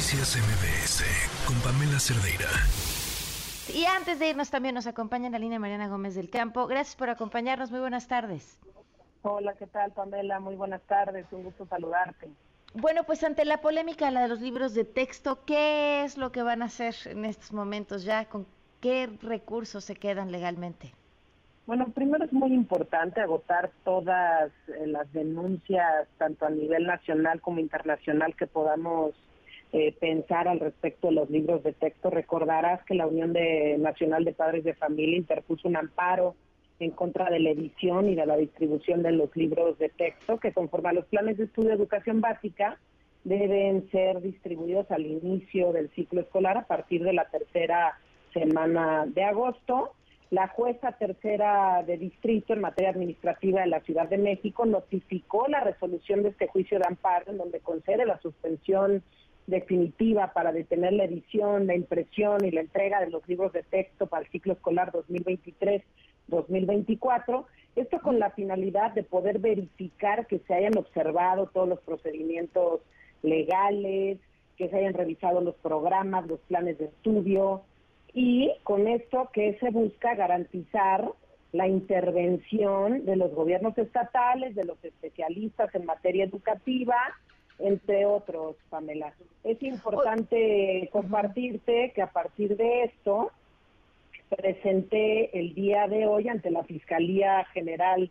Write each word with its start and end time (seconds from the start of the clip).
Noticias 0.00 0.34
MBS 0.34 1.04
con 1.46 1.60
Pamela 1.60 2.00
Cerdeira. 2.00 2.48
Y 3.68 3.84
antes 3.84 4.18
de 4.18 4.30
irnos 4.30 4.50
también 4.50 4.74
nos 4.74 4.86
acompaña 4.86 5.26
en 5.26 5.32
la 5.32 5.38
línea 5.38 5.58
Mariana 5.58 5.88
Gómez 5.88 6.14
del 6.14 6.30
Campo. 6.30 6.66
Gracias 6.66 6.96
por 6.96 7.10
acompañarnos. 7.10 7.70
Muy 7.70 7.80
buenas 7.80 8.08
tardes. 8.08 8.58
Hola, 9.20 9.52
¿qué 9.58 9.66
tal 9.66 9.92
Pamela? 9.92 10.40
Muy 10.40 10.56
buenas 10.56 10.80
tardes. 10.84 11.26
Un 11.32 11.42
gusto 11.42 11.66
saludarte. 11.66 12.30
Bueno, 12.72 13.04
pues 13.04 13.22
ante 13.24 13.44
la 13.44 13.60
polémica, 13.60 14.10
la 14.10 14.22
de 14.22 14.28
los 14.28 14.40
libros 14.40 14.72
de 14.72 14.86
texto, 14.86 15.44
¿qué 15.44 16.02
es 16.02 16.16
lo 16.16 16.32
que 16.32 16.42
van 16.42 16.62
a 16.62 16.66
hacer 16.66 16.94
en 17.04 17.26
estos 17.26 17.52
momentos 17.52 18.02
ya? 18.02 18.24
¿Con 18.24 18.46
qué 18.80 19.06
recursos 19.20 19.84
se 19.84 19.96
quedan 19.96 20.32
legalmente? 20.32 20.94
Bueno, 21.66 21.88
primero 21.94 22.24
es 22.24 22.32
muy 22.32 22.54
importante 22.54 23.20
agotar 23.20 23.70
todas 23.84 24.50
eh, 24.68 24.86
las 24.86 25.12
denuncias, 25.12 26.08
tanto 26.16 26.46
a 26.46 26.50
nivel 26.50 26.86
nacional 26.86 27.42
como 27.42 27.60
internacional, 27.60 28.34
que 28.34 28.46
podamos 28.46 29.14
eh, 29.72 29.94
pensar 29.98 30.48
al 30.48 30.60
respecto 30.60 31.08
de 31.08 31.14
los 31.14 31.30
libros 31.30 31.62
de 31.62 31.72
texto. 31.72 32.10
Recordarás 32.10 32.84
que 32.84 32.94
la 32.94 33.06
Unión 33.06 33.32
de, 33.32 33.76
Nacional 33.78 34.24
de 34.24 34.32
Padres 34.32 34.64
de 34.64 34.74
Familia 34.74 35.16
interpuso 35.16 35.68
un 35.68 35.76
amparo 35.76 36.34
en 36.78 36.90
contra 36.90 37.30
de 37.30 37.40
la 37.40 37.50
edición 37.50 38.08
y 38.08 38.14
de 38.14 38.26
la 38.26 38.36
distribución 38.36 39.02
de 39.02 39.12
los 39.12 39.34
libros 39.36 39.78
de 39.78 39.90
texto, 39.90 40.38
que 40.38 40.52
conforme 40.52 40.88
a 40.88 40.94
los 40.94 41.04
planes 41.06 41.36
de 41.36 41.44
estudio 41.44 41.68
de 41.70 41.74
educación 41.76 42.20
básica 42.20 42.78
deben 43.24 43.90
ser 43.90 44.22
distribuidos 44.22 44.90
al 44.90 45.04
inicio 45.04 45.72
del 45.72 45.90
ciclo 45.90 46.22
escolar 46.22 46.56
a 46.56 46.66
partir 46.66 47.04
de 47.04 47.12
la 47.12 47.26
tercera 47.26 47.98
semana 48.32 49.04
de 49.06 49.24
agosto 49.24 49.92
la 50.30 50.46
jueza 50.46 50.92
tercera 50.92 51.82
de 51.84 51.98
distrito 51.98 52.52
en 52.52 52.60
materia 52.60 52.90
administrativa 52.90 53.62
de 53.62 53.66
la 53.66 53.80
Ciudad 53.80 54.08
de 54.08 54.16
México 54.16 54.64
notificó 54.64 55.48
la 55.48 55.58
resolución 55.58 56.22
de 56.22 56.28
este 56.28 56.46
juicio 56.46 56.78
de 56.78 56.86
amparo 56.86 57.32
en 57.32 57.38
donde 57.38 57.58
concede 57.58 58.06
la 58.06 58.20
suspensión 58.20 59.02
definitiva 59.50 60.32
para 60.32 60.52
detener 60.52 60.94
la 60.94 61.04
edición, 61.04 61.66
la 61.66 61.74
impresión 61.74 62.42
y 62.44 62.50
la 62.50 62.62
entrega 62.62 63.00
de 63.00 63.10
los 63.10 63.28
libros 63.28 63.52
de 63.52 63.62
texto 63.62 64.06
para 64.06 64.24
el 64.24 64.30
ciclo 64.30 64.54
escolar 64.54 64.90
2023-2024. 64.92 67.44
Esto 67.76 68.00
con 68.00 68.18
la 68.18 68.30
finalidad 68.30 68.92
de 68.92 69.02
poder 69.02 69.38
verificar 69.38 70.26
que 70.26 70.38
se 70.40 70.54
hayan 70.54 70.78
observado 70.78 71.46
todos 71.46 71.68
los 71.68 71.80
procedimientos 71.80 72.80
legales, 73.22 74.18
que 74.56 74.68
se 74.68 74.76
hayan 74.76 74.94
revisado 74.94 75.40
los 75.40 75.54
programas, 75.56 76.26
los 76.26 76.40
planes 76.40 76.78
de 76.78 76.86
estudio, 76.86 77.62
y 78.12 78.50
con 78.64 78.88
esto 78.88 79.30
que 79.32 79.56
se 79.60 79.70
busca 79.70 80.14
garantizar 80.14 81.12
la 81.52 81.68
intervención 81.68 83.04
de 83.04 83.16
los 83.16 83.32
gobiernos 83.34 83.76
estatales, 83.78 84.54
de 84.54 84.64
los 84.64 84.82
especialistas 84.84 85.74
en 85.74 85.84
materia 85.84 86.24
educativa, 86.24 86.96
entre 87.62 88.06
otros, 88.06 88.56
Pamela. 88.68 89.12
Es 89.44 89.62
importante 89.62 90.88
compartirte 90.92 91.92
que 91.94 92.02
a 92.02 92.10
partir 92.10 92.56
de 92.56 92.84
esto 92.84 93.30
presenté 94.28 95.38
el 95.38 95.54
día 95.54 95.88
de 95.88 96.06
hoy 96.06 96.28
ante 96.28 96.50
la 96.50 96.64
Fiscalía 96.64 97.44
General 97.52 98.10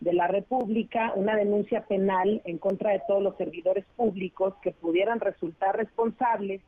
de 0.00 0.12
la 0.14 0.26
República 0.26 1.12
una 1.14 1.36
denuncia 1.36 1.82
penal 1.82 2.40
en 2.44 2.58
contra 2.58 2.92
de 2.92 3.02
todos 3.06 3.22
los 3.22 3.36
servidores 3.36 3.84
públicos 3.96 4.54
que 4.62 4.72
pudieran 4.72 5.20
resultar 5.20 5.76
responsables 5.76 6.62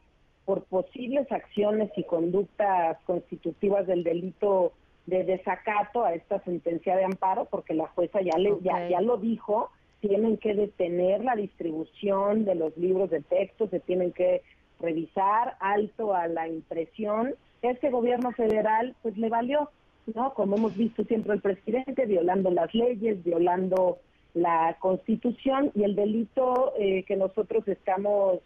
por 0.45 0.65
posibles 0.65 1.31
acciones 1.33 1.91
y 1.97 2.05
conductas 2.05 2.99
constitutivas 3.05 3.87
del 3.87 4.05
delito 4.05 4.73
de 5.07 5.25
desacato 5.25 6.05
a 6.05 6.15
esta 6.15 6.41
sentencia 6.41 6.97
de 6.97 7.05
amparo, 7.05 7.47
porque 7.47 7.75
la 7.75 7.89
jueza 7.89 8.21
ya, 8.21 8.39
le, 8.39 8.57
ya, 8.63 8.89
ya 8.89 9.01
lo 9.01 9.17
dijo, 9.17 9.71
tienen 10.03 10.37
que 10.37 10.53
detener 10.55 11.25
la 11.25 11.37
distribución 11.37 12.45
de 12.45 12.57
los 12.57 12.77
libros 12.77 13.09
de 13.09 13.21
texto, 13.23 13.69
se 13.69 13.79
tienen 13.79 14.11
que 14.13 14.43
revisar 14.81 15.55
alto 15.61 16.13
a 16.15 16.27
la 16.27 16.49
impresión. 16.49 17.37
Este 17.63 17.89
gobierno 17.89 18.33
federal 18.33 18.97
pues 19.03 19.17
le 19.17 19.29
valió, 19.29 19.71
¿no? 20.13 20.35
Como 20.35 20.57
hemos 20.57 20.77
visto 20.77 21.05
siempre 21.05 21.35
el 21.35 21.41
presidente, 21.41 22.05
violando 22.07 22.51
las 22.51 22.75
leyes, 22.75 23.23
violando 23.23 23.99
la 24.35 24.77
constitución 24.81 25.71
y 25.77 25.85
el 25.85 25.95
delito 25.95 26.73
eh, 26.79 27.05
que 27.05 27.17
nosotros 27.17 27.67
estamos 27.69 28.41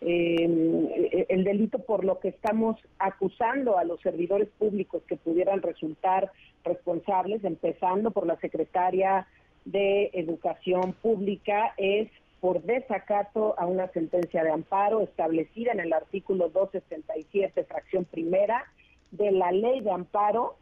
eh, 0.00 1.26
el 1.28 1.44
delito 1.44 1.78
por 1.78 2.04
lo 2.04 2.18
que 2.18 2.28
estamos 2.28 2.76
acusando 2.98 3.78
a 3.78 3.84
los 3.84 4.00
servidores 4.00 4.48
públicos 4.58 5.02
que 5.06 5.16
pudieran 5.16 5.62
resultar 5.62 6.32
responsables, 6.64 7.44
empezando 7.44 8.10
por 8.10 8.26
la 8.26 8.36
secretaria 8.40 9.26
de 9.66 10.10
Educación 10.14 10.94
Pública, 10.94 11.74
es 11.76 12.08
por 12.40 12.62
desacato 12.62 13.54
a 13.58 13.66
una 13.66 13.88
sentencia 13.88 14.42
de 14.42 14.50
amparo 14.50 15.02
establecida 15.02 15.72
en 15.72 15.80
el 15.80 15.92
artículo 15.92 16.48
267, 16.48 17.64
fracción 17.64 18.04
primera 18.04 18.64
de 19.10 19.32
la 19.32 19.52
ley 19.52 19.80
de 19.80 19.90
amparo 19.90 20.56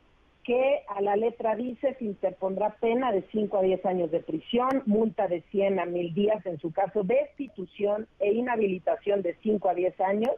que 0.44 0.82
a 0.88 1.00
la 1.00 1.16
letra 1.16 1.56
dice 1.56 1.94
se 1.98 2.04
interpondrá 2.04 2.76
pena 2.78 3.12
de 3.12 3.24
5 3.32 3.58
a 3.58 3.62
10 3.62 3.86
años 3.86 4.10
de 4.10 4.20
prisión, 4.20 4.82
multa 4.84 5.26
de 5.26 5.40
100 5.50 5.80
a 5.80 5.86
1000 5.86 6.14
días 6.14 6.46
en 6.46 6.58
su 6.58 6.70
caso, 6.70 7.02
destitución 7.02 8.06
e 8.20 8.32
inhabilitación 8.32 9.22
de 9.22 9.36
5 9.42 9.68
a 9.68 9.74
10 9.74 10.00
años 10.00 10.32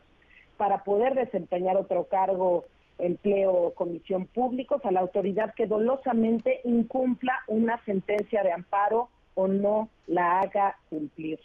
para 0.56 0.84
poder 0.84 1.14
desempeñar 1.14 1.76
otro 1.76 2.04
cargo, 2.04 2.64
empleo 2.98 3.52
o 3.52 3.74
comisión 3.74 4.26
públicos 4.26 4.80
a 4.84 4.90
la 4.90 5.00
autoridad 5.00 5.54
que 5.54 5.66
dolosamente 5.66 6.60
incumpla 6.64 7.40
una 7.46 7.82
sentencia 7.84 8.42
de 8.42 8.52
amparo 8.52 9.08
o 9.34 9.48
no 9.48 9.88
la 10.06 10.40
haga 10.40 10.76
cumplir. 10.88 11.38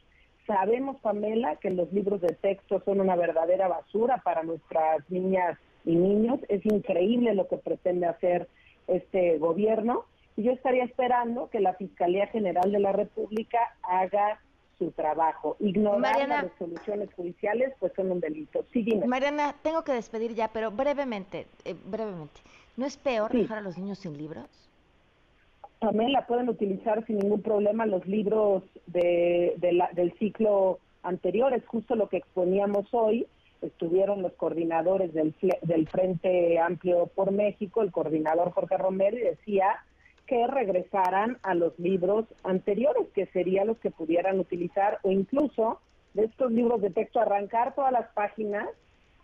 Sabemos, 0.47 0.97
Pamela, 1.01 1.57
que 1.57 1.69
los 1.69 1.91
libros 1.93 2.21
de 2.21 2.29
texto 2.29 2.81
son 2.83 2.99
una 2.99 3.15
verdadera 3.15 3.67
basura 3.67 4.17
para 4.23 4.43
nuestras 4.43 5.09
niñas 5.09 5.57
y 5.85 5.95
niños. 5.95 6.39
Es 6.49 6.65
increíble 6.65 7.33
lo 7.35 7.47
que 7.47 7.57
pretende 7.57 8.07
hacer 8.07 8.47
este 8.87 9.37
gobierno. 9.37 10.05
Y 10.35 10.43
yo 10.43 10.51
estaría 10.51 10.83
esperando 10.83 11.49
que 11.49 11.59
la 11.59 11.73
Fiscalía 11.73 12.27
General 12.27 12.71
de 12.71 12.79
la 12.79 12.91
República 12.91 13.59
haga 13.83 14.39
su 14.81 14.91
trabajo. 14.91 15.57
Ignorar 15.59 16.27
las 16.27 16.43
resoluciones 16.45 17.13
judiciales, 17.13 17.71
pues 17.79 17.93
son 17.95 18.11
un 18.11 18.19
delito. 18.19 18.65
Sí, 18.73 18.83
Mariana, 19.05 19.55
tengo 19.61 19.83
que 19.83 19.91
despedir 19.91 20.33
ya, 20.33 20.47
pero 20.47 20.71
brevemente, 20.71 21.45
eh, 21.65 21.75
brevemente. 21.85 22.41
¿No 22.77 22.87
es 22.87 22.97
peor 22.97 23.31
dejar 23.31 23.59
a 23.59 23.61
los 23.61 23.77
niños 23.77 23.99
sin 23.99 24.17
libros? 24.17 24.47
También 25.79 26.13
la 26.13 26.25
pueden 26.25 26.49
utilizar 26.49 27.05
sin 27.05 27.19
ningún 27.19 27.41
problema 27.43 27.85
los 27.85 28.07
libros 28.07 28.63
de, 28.87 29.53
del 29.93 30.13
ciclo 30.17 30.79
anterior, 31.03 31.53
es 31.53 31.65
justo 31.67 31.95
lo 31.95 32.09
que 32.09 32.17
exponíamos 32.17 32.87
hoy 32.91 33.27
estuvieron 33.61 34.23
los 34.23 34.33
coordinadores 34.33 35.13
del, 35.13 35.35
del 35.61 35.87
Frente 35.87 36.59
Amplio 36.59 37.07
por 37.13 37.31
México, 37.31 37.83
el 37.83 37.91
coordinador 37.91 38.51
Jorge 38.51 38.75
Romero, 38.77 39.15
y 39.17 39.21
decía 39.21 39.83
que 40.31 40.47
regresaran 40.47 41.39
a 41.43 41.53
los 41.55 41.77
libros 41.77 42.23
anteriores, 42.45 43.09
que 43.13 43.25
serían 43.33 43.67
los 43.67 43.77
que 43.79 43.91
pudieran 43.91 44.39
utilizar, 44.39 44.99
o 45.03 45.11
incluso 45.11 45.81
de 46.13 46.23
estos 46.23 46.53
libros 46.53 46.81
de 46.81 46.89
texto, 46.89 47.19
arrancar 47.19 47.75
todas 47.75 47.91
las 47.91 48.07
páginas 48.13 48.65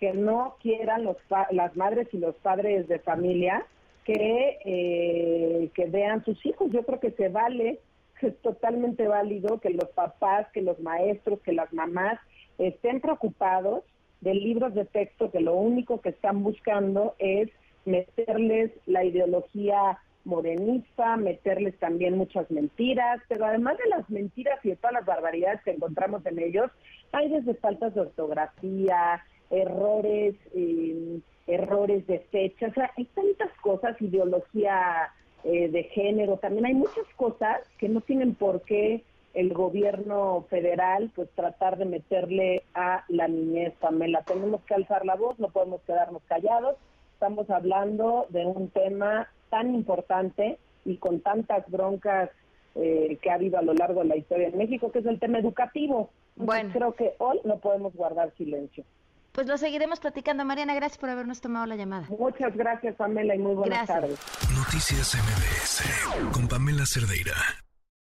que 0.01 0.11
no 0.11 0.57
quieran 0.61 1.05
los 1.05 1.15
las 1.51 1.77
madres 1.77 2.09
y 2.11 2.17
los 2.17 2.35
padres 2.35 2.89
de 2.89 2.99
familia 2.99 3.65
que, 4.03 4.59
eh, 4.65 5.69
que 5.73 5.85
vean 5.85 6.25
sus 6.25 6.45
hijos. 6.45 6.69
Yo 6.73 6.83
creo 6.83 6.99
que 6.99 7.11
se 7.11 7.29
vale, 7.29 7.79
es 8.21 8.37
totalmente 8.41 9.07
válido 9.07 9.61
que 9.61 9.69
los 9.69 9.87
papás, 9.91 10.47
que 10.51 10.61
los 10.61 10.77
maestros, 10.81 11.39
que 11.39 11.53
las 11.53 11.71
mamás 11.71 12.19
estén 12.57 12.99
preocupados 12.99 13.85
de 14.19 14.33
libros 14.33 14.73
de 14.73 14.83
texto 14.83 15.31
que 15.31 15.39
lo 15.39 15.53
único 15.53 16.01
que 16.01 16.09
están 16.09 16.43
buscando 16.43 17.15
es 17.17 17.49
meterles 17.85 18.73
la 18.85 19.05
ideología 19.05 19.99
morenista, 20.27 21.17
meterles 21.17 21.75
también 21.79 22.17
muchas 22.17 22.51
mentiras, 22.51 23.21
pero 23.27 23.45
además 23.45 23.77
de 23.77 23.89
las 23.89 24.09
mentiras 24.09 24.59
y 24.63 24.69
de 24.69 24.75
todas 24.75 24.93
las 24.93 25.05
barbaridades 25.05 25.61
que 25.63 25.71
encontramos 25.71 26.25
en 26.25 26.37
ellos, 26.37 26.69
hay 27.13 27.29
desde 27.29 27.55
faltas 27.55 27.95
de 27.95 28.01
ortografía, 28.01 29.23
errores, 29.49 30.35
eh, 30.53 31.19
errores 31.47 32.05
de 32.07 32.19
fecha, 32.19 32.67
o 32.67 32.73
sea, 32.73 32.91
hay 32.97 33.05
tantas 33.05 33.51
cosas, 33.61 33.99
ideología 34.01 35.09
eh, 35.43 35.69
de 35.69 35.83
género, 35.85 36.37
también 36.37 36.65
hay 36.65 36.73
muchas 36.73 37.07
cosas 37.15 37.61
que 37.77 37.87
no 37.87 38.01
tienen 38.01 38.35
por 38.35 38.61
qué 38.63 39.03
el 39.33 39.53
gobierno 39.53 40.45
federal 40.49 41.11
pues 41.15 41.29
tratar 41.35 41.77
de 41.77 41.85
meterle 41.85 42.63
a 42.73 43.05
la 43.07 43.27
niñez, 43.27 43.73
Pamela. 43.79 44.23
Tenemos 44.23 44.61
que 44.63 44.73
alzar 44.73 45.05
la 45.05 45.15
voz, 45.15 45.37
no 45.37 45.49
podemos 45.49 45.79
quedarnos 45.81 46.23
callados. 46.27 46.75
Estamos 47.13 47.47
hablando 47.51 48.25
de 48.29 48.45
un 48.45 48.69
tema 48.69 49.29
tan 49.49 49.73
importante 49.73 50.57
y 50.85 50.97
con 50.97 51.19
tantas 51.21 51.69
broncas 51.69 52.29
eh, 52.75 53.17
que 53.21 53.29
ha 53.29 53.35
habido 53.35 53.57
a 53.57 53.61
lo 53.61 53.73
largo 53.73 54.01
de 54.01 54.07
la 54.07 54.17
historia 54.17 54.47
en 54.47 54.57
México, 54.57 54.91
que 54.91 54.99
es 54.99 55.05
el 55.05 55.19
tema 55.19 55.39
educativo. 55.39 56.09
Bueno. 56.35 56.69
Creo 56.71 56.93
que 56.93 57.13
hoy 57.17 57.39
no 57.43 57.57
podemos 57.57 57.93
guardar 57.93 58.31
silencio. 58.37 58.83
Pues 59.31 59.47
lo 59.47 59.57
seguiremos 59.57 59.99
platicando. 59.99 60.45
Mariana, 60.45 60.73
gracias 60.73 60.97
por 60.97 61.09
habernos 61.09 61.41
tomado 61.41 61.65
la 61.67 61.75
llamada. 61.75 62.07
Muchas 62.09 62.55
gracias, 62.55 62.95
Pamela, 62.95 63.35
y 63.35 63.39
muy 63.39 63.53
buenas 63.53 63.87
tardes. 63.87 64.19
Noticias 64.55 65.15
MBS 65.15 66.31
con 66.33 66.47
Pamela 66.47 66.85
Cerdeira. 66.85 67.35